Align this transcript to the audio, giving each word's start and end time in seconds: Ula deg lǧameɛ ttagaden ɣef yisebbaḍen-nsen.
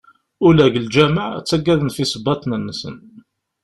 Ula 0.47 0.65
deg 0.67 0.81
lǧameɛ 0.85 1.27
ttagaden 1.41 1.89
ɣef 1.91 1.97
yisebbaḍen-nsen. 1.99 2.95